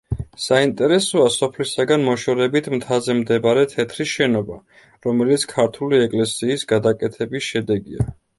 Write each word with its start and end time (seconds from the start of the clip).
საინტერესოა 0.43 1.25
სოფლისაგან 1.33 2.05
მოშორებით 2.07 2.69
მთაზე 2.75 3.17
მდებარე 3.19 3.67
თეთრი 3.75 4.07
შენობა, 4.13 4.57
რომელიც 5.09 5.47
ქართული 5.53 6.01
ეკლესიის 6.09 6.67
გადაკეთების 6.75 7.53
შედეგია. 7.53 8.11